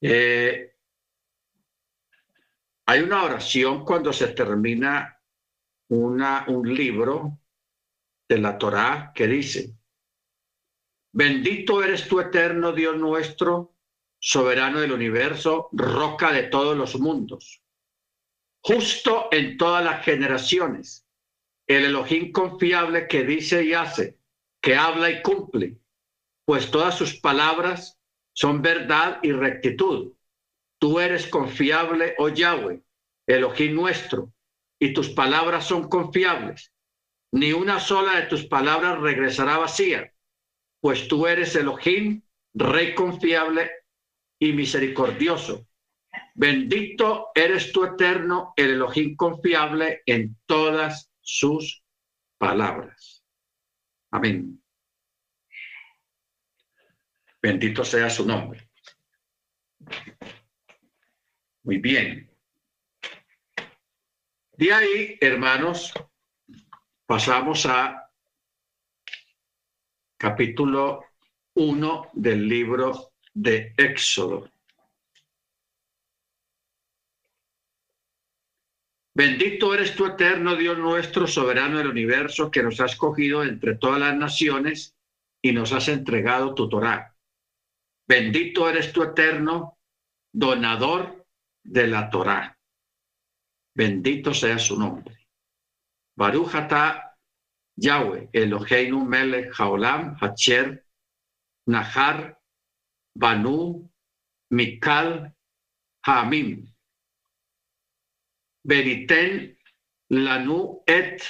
[0.05, 0.75] Eh,
[2.87, 5.17] hay una oración cuando se termina
[5.89, 7.39] una, un libro
[8.29, 9.77] de la Torá que dice,
[11.13, 13.77] bendito eres tú eterno Dios nuestro,
[14.19, 17.63] soberano del universo, roca de todos los mundos,
[18.61, 21.07] justo en todas las generaciones,
[21.69, 24.19] el Elohim confiable que dice y hace,
[24.61, 25.79] que habla y cumple,
[26.45, 28.02] pues todas sus palabras
[28.33, 30.13] son verdad y rectitud.
[30.79, 32.81] Tú eres confiable, oh Yahweh,
[33.27, 34.33] Elohim nuestro,
[34.79, 36.73] y tus palabras son confiables.
[37.33, 40.13] Ni una sola de tus palabras regresará vacía,
[40.81, 42.23] pues tú eres Elohim,
[42.55, 43.71] Rey confiable
[44.39, 45.67] y misericordioso,
[46.35, 51.83] Bendito eres tu eterno, el Elohim confiable en todas sus
[52.39, 53.25] palabras.
[54.11, 54.62] Amén.
[57.43, 58.71] Bendito sea su nombre.
[61.65, 62.31] Muy bien.
[64.57, 65.93] De ahí, hermanos,
[67.05, 68.09] pasamos a
[70.17, 71.05] capítulo
[71.55, 74.49] 1 del libro de Éxodo.
[79.15, 83.99] Bendito eres tu eterno Dios nuestro, soberano del universo, que nos has cogido entre todas
[83.99, 84.97] las naciones
[85.43, 87.12] y nos has entregado tu Torá.
[88.07, 89.79] Bendito eres tu eterno
[90.33, 91.27] donador
[91.63, 92.59] de la Torá.
[93.75, 95.29] Bendito sea su nombre.
[96.17, 97.17] Barujata
[97.77, 100.85] Yahweh, Eloheinu Melech Haolam, Hacher,
[101.67, 102.39] Nahar,
[103.15, 103.89] Banu,
[104.51, 105.33] Mikal,
[106.07, 106.69] Hamim.
[108.65, 109.57] Beniten
[110.11, 111.23] Lanu et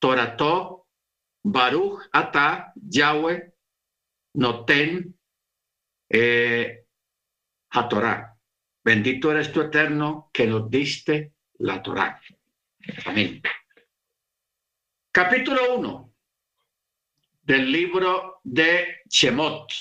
[0.00, 0.86] Torato,
[1.44, 3.52] Baruch Ata, Yahweh,
[4.36, 5.14] Noten,
[6.10, 6.86] eh,
[7.88, 8.36] Torah.
[8.82, 12.20] Bendito eres tu eterno que nos diste la Torah.
[13.06, 13.40] Amén.
[15.12, 16.14] Capítulo 1
[17.42, 19.72] del libro de Shemot,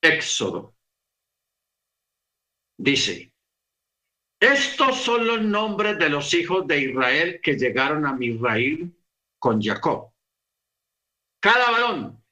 [0.00, 0.74] Éxodo.
[2.76, 3.32] Dice,
[4.40, 8.92] estos son los nombres de los hijos de Israel que llegaron a Misraim
[9.38, 10.12] con Jacob.
[11.40, 12.24] Cada varón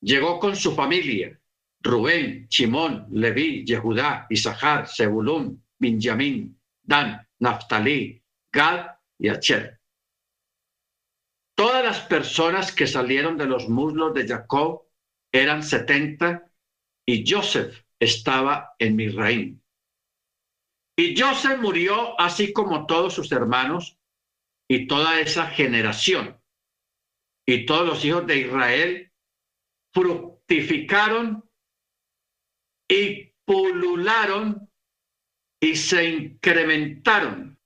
[0.00, 1.38] llegó con su familia
[1.80, 9.80] Rubén, Chimón, Leví, Yehudá, Isahar, Zebulún, Benjamín, Dan, Naftali, Gad y Acher.
[11.56, 14.86] Todas las personas que salieron de los muslos de Jacob
[15.32, 16.50] eran setenta
[17.06, 19.60] y Joseph estaba en Misraim.
[20.96, 23.98] Y Joseph murió así como todos sus hermanos
[24.68, 26.40] y toda esa generación.
[27.46, 29.12] Y todos los hijos de Israel
[29.92, 31.47] fructificaron
[32.88, 34.70] y pulularon
[35.60, 37.58] y se incrementaron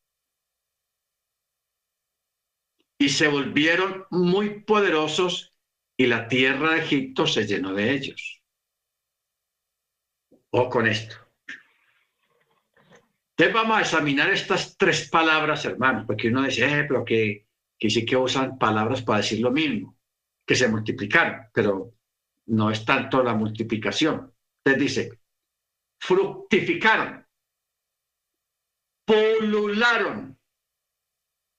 [2.99, 5.53] y se volvieron muy poderosos
[5.97, 8.43] y la tierra de Egipto se llenó de ellos.
[10.51, 11.17] O con esto.
[13.31, 17.91] Entonces vamos a examinar estas tres palabras, hermanos, porque uno dice, eh, pero que, que
[17.91, 19.99] sí que usan palabras para decir lo mismo,
[20.47, 21.95] que se multiplicaron, pero
[22.47, 24.32] no es tanto la multiplicación.
[24.65, 25.21] Entonces dice,
[26.01, 27.27] fructificaron,
[29.05, 30.39] polularon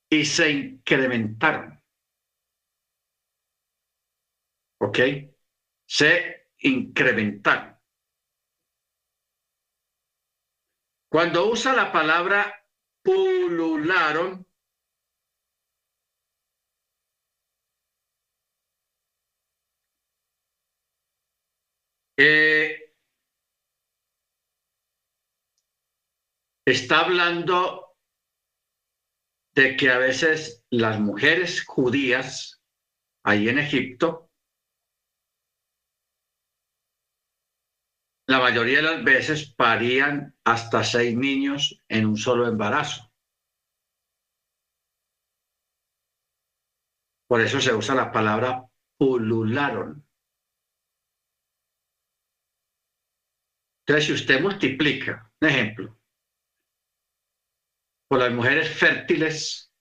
[0.09, 1.81] y se incrementaron.
[4.79, 4.99] ¿Ok?
[5.87, 7.77] Se incrementaron.
[11.09, 12.53] Cuando usa la palabra
[13.03, 14.47] pulularon,
[22.15, 22.52] Eh,
[26.65, 27.95] está hablando
[29.56, 32.62] de que a veces las mujeres judías
[33.23, 34.32] ahí en Egipto,
[38.28, 43.12] la mayoría de las veces parían hasta seis niños en un solo embarazo.
[47.28, 48.65] Por eso se usa la palabra
[48.97, 50.06] pulularon.
[53.86, 55.99] Entonces, si usted multiplica, un ejemplo,
[58.19, 59.71] las mujeres fértiles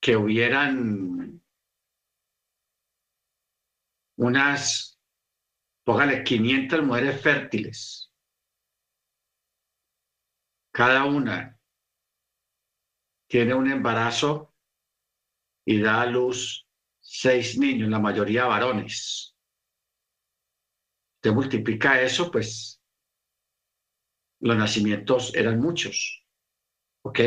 [0.00, 1.42] que hubieran
[4.16, 4.98] unas,
[5.84, 8.12] póngale 500 mujeres fértiles,
[10.72, 11.58] cada una
[13.28, 14.54] tiene un embarazo
[15.64, 16.66] y da a luz
[17.00, 19.36] seis niños, la mayoría varones
[21.20, 22.80] te multiplica eso, pues
[24.40, 26.19] los nacimientos eran muchos.
[27.02, 27.20] ¿Ok?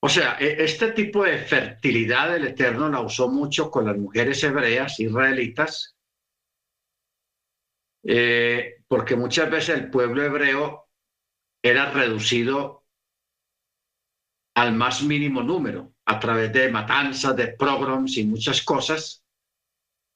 [0.00, 4.42] O sea, e, este tipo de fertilidad del Eterno la usó mucho con las mujeres
[4.44, 5.96] hebreas, israelitas,
[8.04, 10.88] eh, porque muchas veces el pueblo hebreo
[11.62, 12.86] era reducido
[14.54, 19.24] al más mínimo número a través de matanzas, de pogroms y muchas cosas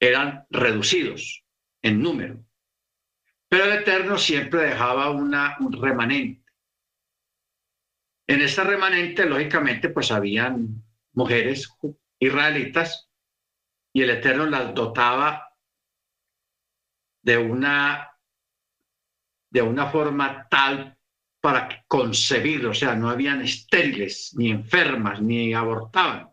[0.00, 1.44] eran reducidos
[1.82, 2.44] en número.
[3.52, 6.50] Pero el Eterno siempre dejaba una, un remanente.
[8.26, 10.82] En esta remanente, lógicamente, pues habían
[11.12, 11.68] mujeres
[12.18, 13.10] israelitas
[13.92, 15.54] y el Eterno las dotaba
[17.22, 18.16] de una
[19.50, 20.96] de una forma tal
[21.42, 26.32] para concebir, o sea, no habían estériles, ni enfermas, ni abortaban.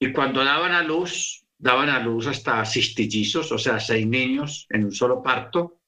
[0.00, 4.84] Y cuando daban a luz, daban a luz hasta cistillizos, o sea, seis niños en
[4.84, 5.80] un solo parto,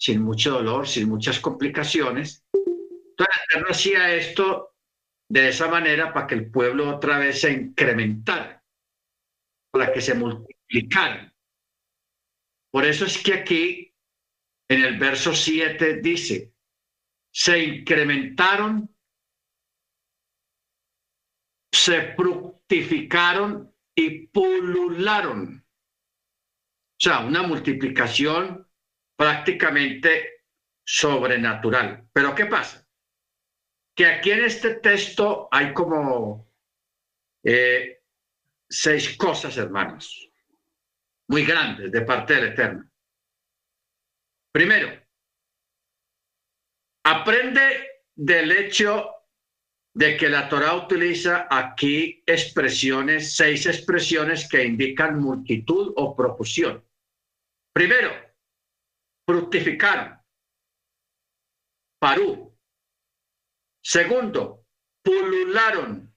[0.00, 2.42] sin mucho dolor, sin muchas complicaciones.
[2.54, 4.76] Entonces, el Eterno hacía esto
[5.28, 8.64] de esa manera para que el pueblo otra vez se incrementara,
[9.70, 11.34] para que se multiplicara.
[12.72, 13.94] Por eso es que aquí,
[14.70, 16.54] en el verso 7, dice,
[17.30, 18.88] se incrementaron,
[21.70, 25.58] se fructificaron y pulularon.
[25.58, 28.64] O sea, una multiplicación
[29.16, 30.44] prácticamente
[30.84, 32.08] sobrenatural.
[32.12, 32.86] Pero ¿qué pasa?
[33.96, 36.48] Que aquí en este texto hay como
[37.42, 38.04] eh,
[38.68, 40.30] seis cosas, hermanos,
[41.26, 42.88] muy grandes de parte del Eterno.
[44.52, 44.96] Primero,
[47.02, 49.17] aprende del hecho
[49.98, 56.86] de que la Torah utiliza aquí expresiones, seis expresiones que indican multitud o profusión.
[57.72, 58.12] Primero,
[59.26, 60.16] fructificaron.
[61.98, 62.56] Parú.
[63.82, 64.66] Segundo,
[65.02, 66.14] pulularon.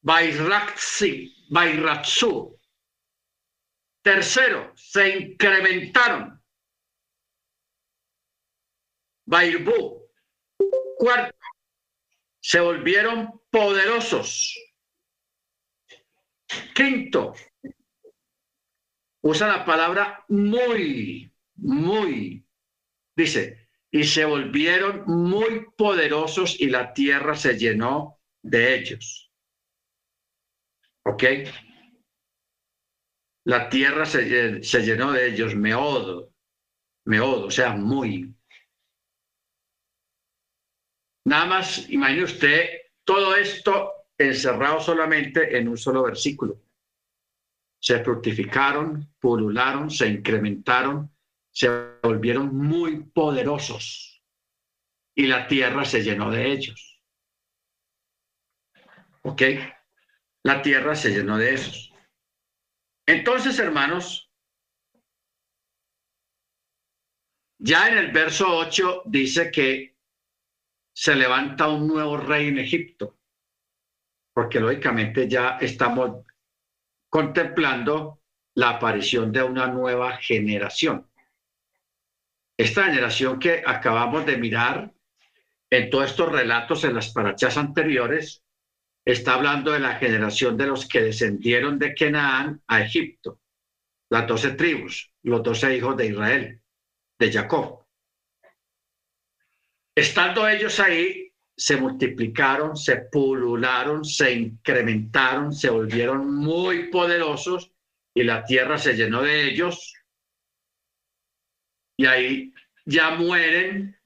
[0.00, 2.58] Bayratzi, Bayratsu.
[4.02, 6.42] Tercero, se incrementaron.
[9.26, 10.01] Bairbu.
[11.02, 11.36] Cuarto,
[12.40, 14.56] se volvieron poderosos.
[16.76, 17.34] Quinto,
[19.22, 22.46] usa la palabra muy, muy.
[23.16, 29.32] Dice, y se volvieron muy poderosos y la tierra se llenó de ellos.
[31.04, 31.24] ¿Ok?
[33.42, 36.32] La tierra se, se llenó de ellos, meodo,
[37.04, 38.36] meodo, o sea, muy.
[41.24, 42.68] Nada más, imagine usted
[43.04, 46.60] todo esto encerrado solamente en un solo versículo
[47.82, 51.12] se fructificaron, pulularon, se incrementaron,
[51.50, 51.68] se
[52.00, 54.22] volvieron muy poderosos
[55.16, 57.02] y la tierra se llenó de ellos.
[59.22, 59.42] ¿Ok?
[60.44, 61.92] La tierra se llenó de esos.
[63.04, 64.30] Entonces, hermanos,
[67.58, 69.91] ya en el verso 8 dice que
[70.92, 73.18] se levanta un nuevo rey en Egipto,
[74.34, 76.24] porque lógicamente ya estamos
[77.08, 78.20] contemplando
[78.54, 81.08] la aparición de una nueva generación.
[82.56, 84.92] Esta generación que acabamos de mirar
[85.72, 88.44] en todos estos relatos en las parachas anteriores,
[89.06, 93.40] está hablando de la generación de los que descendieron de Canaán a Egipto,
[94.10, 96.60] las doce tribus, los doce hijos de Israel,
[97.18, 97.81] de Jacob.
[99.94, 107.72] Estando ellos ahí, se multiplicaron, se pulularon, se incrementaron, se volvieron muy poderosos
[108.14, 109.94] y la tierra se llenó de ellos.
[111.98, 112.52] Y ahí
[112.86, 113.96] ya mueren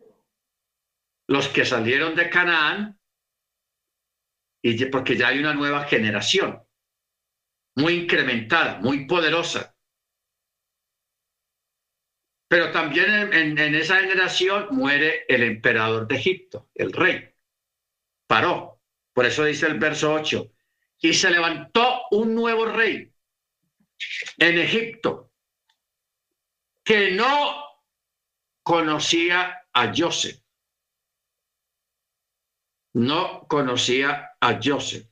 [1.28, 2.98] los que salieron de Canaán,
[4.62, 6.62] y porque ya hay una nueva generación,
[7.76, 9.75] muy incrementada, muy poderosa.
[12.48, 17.28] Pero también en, esa generación muere el emperador de Egipto, el rey
[18.26, 18.80] paró.
[19.12, 20.52] Por eso dice el verso 8.
[21.00, 23.12] Y se levantó un nuevo rey
[24.38, 25.32] en Egipto
[26.84, 27.64] que no
[28.62, 30.40] conocía a Joseph.
[32.94, 35.08] No conocía a Joseph.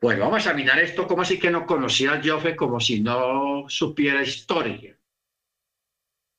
[0.00, 1.06] Bueno, vamos a examinar esto.
[1.06, 4.98] ¿Cómo así que no conocía a Joseph como si no supiera historia?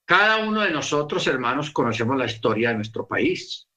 [0.05, 3.67] Cada uno de nosotros, hermanos, conocemos la historia de nuestro país.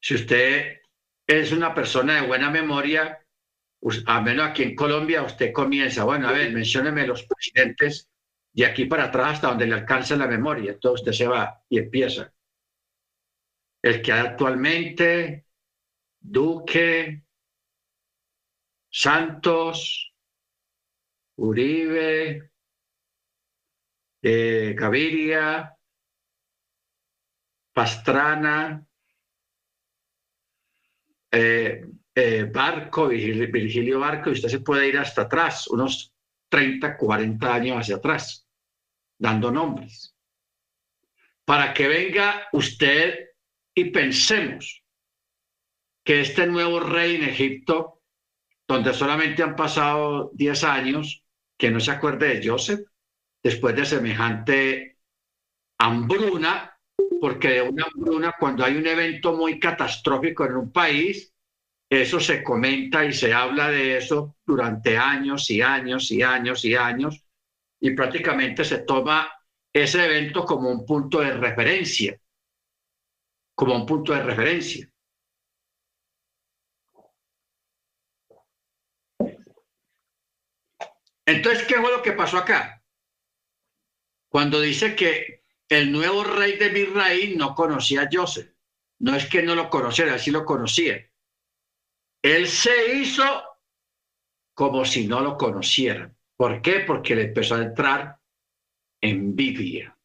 [0.00, 0.80] Si usted
[1.26, 3.22] es una persona de buena memoria,
[4.06, 8.08] al menos aquí en Colombia, usted comienza, bueno, a ver, mencióneme los presidentes
[8.52, 10.72] de aquí para atrás hasta donde le alcanza la memoria.
[10.72, 12.32] Entonces usted se va y empieza.
[13.82, 15.46] El que actualmente,
[16.18, 17.24] Duque,
[18.90, 20.12] Santos,
[21.36, 22.50] Uribe,
[24.22, 25.74] eh, Gaviria,
[27.72, 28.84] Pastrana,
[31.30, 36.12] eh, eh, Barco, Virgilio Barco, y usted se puede ir hasta atrás, unos
[36.48, 38.48] 30, 40 años hacia atrás,
[39.16, 40.16] dando nombres,
[41.44, 43.28] para que venga usted
[43.74, 44.82] y pensemos
[46.04, 48.02] que este nuevo rey en Egipto,
[48.66, 51.22] donde solamente han pasado 10 años,
[51.56, 52.80] que no se acuerde de Joseph
[53.42, 54.98] después de semejante
[55.78, 56.76] hambruna,
[57.20, 61.32] porque de una hambruna, cuando hay un evento muy catastrófico en un país,
[61.90, 66.74] eso se comenta y se habla de eso durante años y años y años y
[66.74, 67.24] años,
[67.80, 69.30] y prácticamente se toma
[69.72, 72.20] ese evento como un punto de referencia,
[73.54, 74.90] como un punto de referencia.
[81.26, 82.77] Entonces, ¿qué fue lo que pasó acá?
[84.28, 88.50] Cuando dice que el nuevo rey de Misraí no conocía a Joseph.
[89.00, 90.98] No es que no lo conociera, así lo conocía.
[92.22, 93.22] Él se hizo
[94.54, 96.12] como si no lo conociera.
[96.36, 96.80] ¿Por qué?
[96.80, 98.18] Porque le empezó a entrar
[99.00, 99.96] envidia.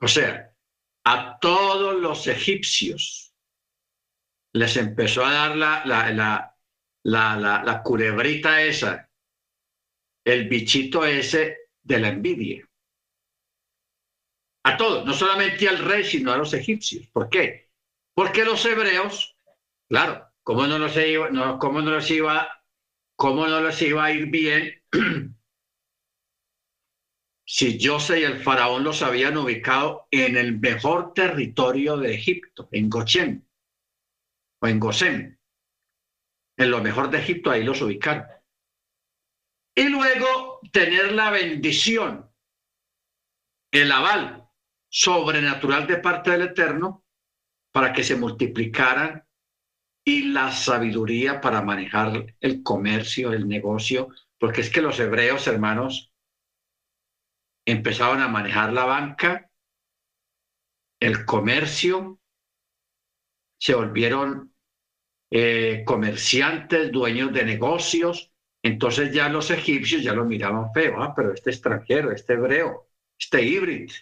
[0.00, 0.54] O sea,
[1.04, 3.34] a todos los egipcios
[4.52, 6.56] les empezó a dar la, la, la,
[7.02, 9.10] la, la culebrita esa,
[10.24, 12.68] el bichito ese de la envidia.
[14.64, 17.06] A todos, no solamente al rey, sino a los egipcios.
[17.08, 17.70] ¿Por qué?
[18.14, 19.36] Porque los hebreos,
[19.88, 22.48] claro, ¿cómo no los iba, no, cómo no les iba,
[23.14, 24.82] cómo no les iba a ir bien
[27.46, 32.90] si José y el faraón los habían ubicado en el mejor territorio de Egipto, en
[32.90, 33.48] Goshen
[34.60, 35.40] o en Gosén.
[36.58, 38.26] En lo mejor de Egipto, ahí los ubicaron.
[39.76, 42.30] Y luego tener la bendición,
[43.70, 44.48] el aval
[44.88, 47.04] sobrenatural de parte del Eterno
[47.72, 49.28] para que se multiplicaran
[50.02, 54.08] y la sabiduría para manejar el comercio, el negocio,
[54.38, 56.12] porque es que los hebreos, hermanos,
[57.66, 59.50] empezaban a manejar la banca,
[61.00, 62.20] el comercio,
[63.58, 64.54] se volvieron
[65.30, 68.32] eh, comerciantes, dueños de negocios.
[68.66, 72.88] Entonces ya los egipcios ya lo miraban feo, ah, pero este extranjero, este hebreo,
[73.18, 73.92] este híbrido,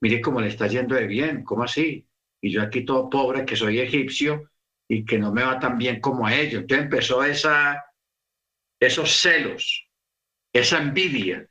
[0.00, 2.06] mire cómo le está yendo de bien, ¿cómo así?
[2.40, 4.50] Y yo aquí todo pobre que soy egipcio
[4.88, 6.62] y que no me va tan bien como a ellos.
[6.62, 7.84] Entonces empezó esa,
[8.80, 9.88] esos celos,
[10.52, 11.48] esa envidia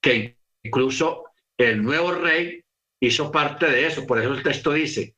[0.00, 1.24] que Incluso
[1.58, 2.64] el nuevo rey
[3.00, 4.06] hizo parte de eso.
[4.06, 5.14] Por eso el texto dice,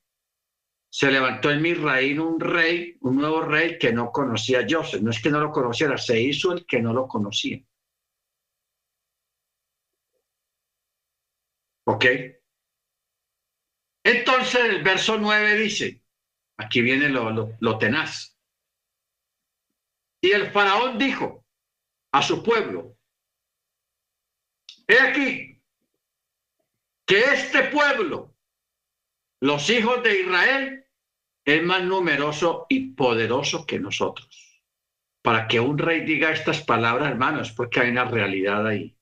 [0.97, 5.03] se levantó en Misraín un rey, un nuevo rey que no conocía a Joseph.
[5.03, 7.63] No es que no lo conociera, se hizo el que no lo conocía.
[11.85, 12.07] ¿Ok?
[14.05, 16.03] Entonces el verso 9 dice,
[16.57, 18.35] aquí viene lo, lo, lo tenaz.
[20.23, 21.45] Y el faraón dijo
[22.11, 22.97] a su pueblo,
[24.89, 25.63] He aquí
[27.07, 28.35] que este pueblo,
[29.43, 30.86] los hijos de Israel,
[31.47, 34.61] es más numeroso y poderoso que nosotros.
[35.23, 38.97] Para que un rey diga estas palabras, hermanos, porque hay una realidad ahí.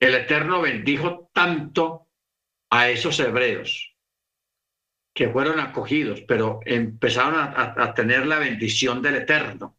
[0.00, 2.08] El Eterno bendijo tanto
[2.70, 3.96] a esos hebreos
[5.14, 9.78] que fueron acogidos, pero empezaron a, a tener la bendición del Eterno.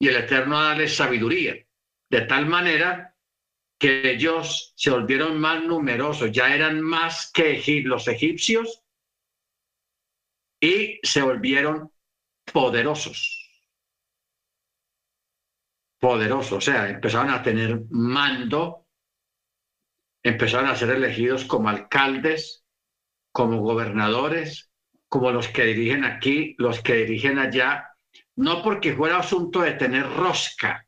[0.00, 1.56] Y el Eterno a darles sabiduría
[2.08, 3.16] de tal manera
[3.78, 8.85] que ellos se volvieron más numerosos, ya eran más que los egipcios
[10.60, 11.92] y se volvieron
[12.52, 13.42] poderosos.
[15.98, 18.86] Poderosos, o sea, empezaron a tener mando,
[20.22, 22.64] empezaron a ser elegidos como alcaldes,
[23.32, 24.70] como gobernadores,
[25.08, 27.90] como los que dirigen aquí, los que dirigen allá,
[28.36, 30.86] no porque fuera asunto de tener rosca,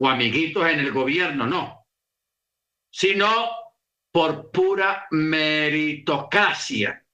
[0.00, 1.86] o amiguitos en el gobierno, no,
[2.90, 3.50] sino
[4.10, 7.04] por pura meritocracia,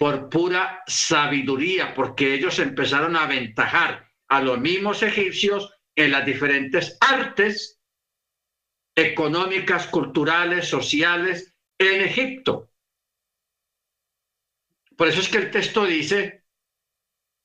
[0.00, 6.96] por pura sabiduría, porque ellos empezaron a aventajar a los mismos egipcios en las diferentes
[7.02, 7.82] artes
[8.96, 12.70] económicas, culturales, sociales en Egipto.
[14.96, 16.46] Por eso es que el texto dice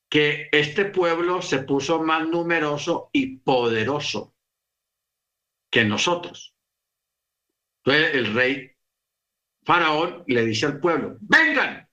[0.10, 4.34] que este pueblo se puso más numeroso y poderoso
[5.70, 6.56] que nosotros.
[7.84, 8.72] Entonces el rey
[9.66, 11.86] Faraón le dice al pueblo, vengan,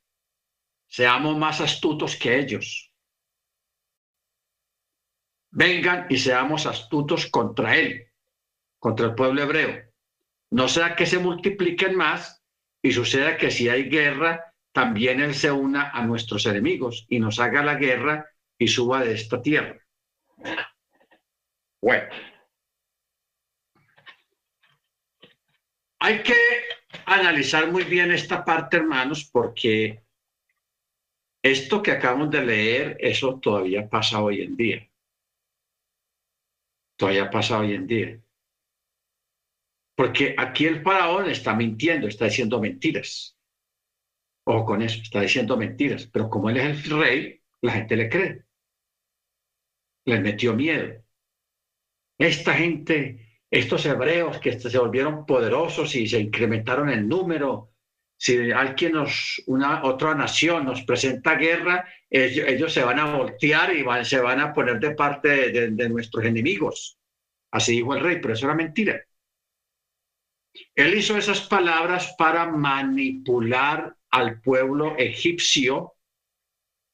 [0.92, 2.92] seamos más astutos que ellos.
[5.50, 8.12] Vengan y seamos astutos contra él,
[8.78, 9.90] contra el pueblo hebreo.
[10.50, 12.44] No sea que se multipliquen más
[12.82, 17.40] y suceda que si hay guerra, también él se una a nuestros enemigos y nos
[17.40, 18.28] haga la guerra
[18.58, 19.80] y suba de esta tierra.
[21.80, 22.08] Bueno.
[26.00, 26.36] Hay que
[27.06, 30.02] analizar muy bien esta parte, hermanos, porque
[31.42, 34.88] esto que acabamos de leer, eso todavía pasa hoy en día.
[36.96, 38.20] Todavía pasa hoy en día.
[39.96, 43.36] Porque aquí el faraón está mintiendo, está diciendo mentiras.
[44.44, 46.06] O con eso, está diciendo mentiras.
[46.06, 48.44] Pero como él es el rey, la gente le cree.
[50.04, 51.02] Les metió miedo.
[52.18, 57.71] Esta gente, estos hebreos que se volvieron poderosos y se incrementaron en número,
[58.22, 63.84] si alguien nos, una otra nación nos presenta guerra, ellos, se van a voltear y
[64.04, 67.00] se van a poner de parte de, nuestros enemigos.
[67.50, 69.04] Así dijo el rey, pero eso era mentira.
[70.76, 75.94] Él hizo esas palabras para manipular al pueblo egipcio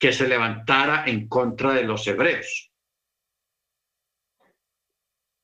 [0.00, 2.72] que se levantara en contra de los hebreos.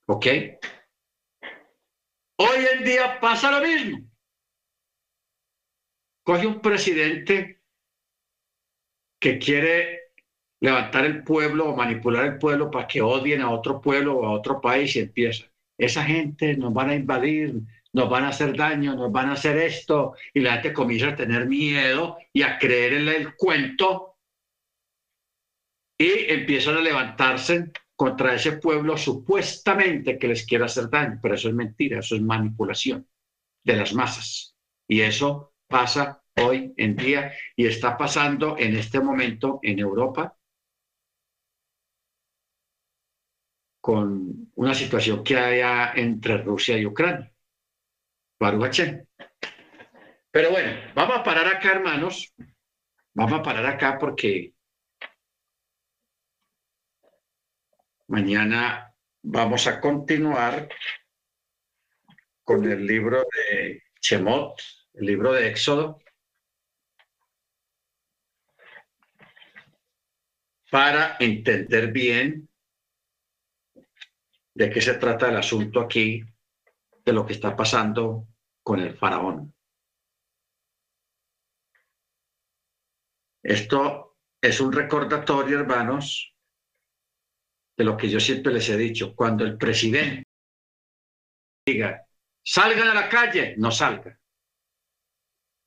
[0.06, 0.26] ¿Ok?
[2.38, 4.13] Hoy en día pasa lo mismo.
[6.24, 7.60] Coge un presidente
[9.20, 10.04] que quiere
[10.60, 14.32] levantar el pueblo o manipular el pueblo para que odien a otro pueblo o a
[14.32, 15.44] otro país y empieza.
[15.78, 17.60] Esa gente nos van a invadir,
[17.92, 21.16] nos van a hacer daño, nos van a hacer esto, y la gente comienza a
[21.16, 24.16] tener miedo y a creer en el cuento
[25.98, 31.48] y empiezan a levantarse contra ese pueblo supuestamente que les quiere hacer daño, pero eso
[31.48, 33.06] es mentira, eso es manipulación
[33.62, 34.56] de las masas.
[34.88, 40.36] Y eso pasa hoy en día y está pasando en este momento en Europa
[43.80, 47.30] con una situación que haya entre Rusia y Ucrania.
[50.30, 52.34] Pero bueno, vamos a parar acá, hermanos.
[53.12, 54.54] Vamos a parar acá porque
[58.08, 58.92] mañana
[59.22, 60.68] vamos a continuar
[62.42, 64.60] con el libro de Chemot,
[64.94, 66.00] el libro de Éxodo,
[70.70, 72.48] para entender bien
[74.54, 76.22] de qué se trata el asunto aquí,
[77.04, 78.28] de lo que está pasando
[78.62, 79.54] con el faraón.
[83.42, 86.34] Esto es un recordatorio, hermanos,
[87.76, 89.14] de lo que yo siempre les he dicho.
[89.14, 90.24] Cuando el presidente
[91.66, 92.06] diga,
[92.42, 94.18] salgan a la calle, no salgan.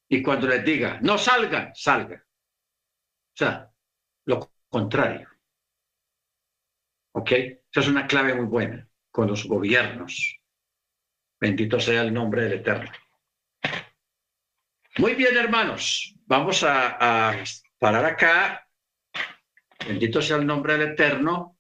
[0.09, 2.21] Y cuando les diga, no salgan, salgan.
[2.21, 3.71] O sea,
[4.25, 5.29] lo contrario.
[7.13, 7.31] ¿Ok?
[7.31, 10.39] Esa es una clave muy buena con los gobiernos.
[11.39, 12.91] Bendito sea el nombre del Eterno.
[14.97, 16.15] Muy bien, hermanos.
[16.25, 17.43] Vamos a,
[17.79, 18.67] parar acá.
[19.87, 21.57] Bendito sea el nombre del Eterno.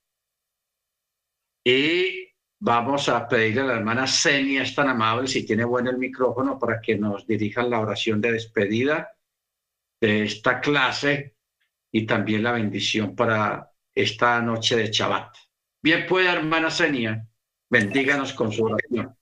[1.63, 2.26] Y
[2.59, 6.57] vamos a pedirle a la hermana Senia, es tan amable, si tiene bueno el micrófono,
[6.57, 9.15] para que nos dirijan la oración de despedida
[9.99, 11.35] de esta clase
[11.91, 15.35] y también la bendición para esta noche de Shabbat.
[15.81, 17.27] Bien puede, hermana Senia,
[17.69, 19.16] bendíganos con su oración.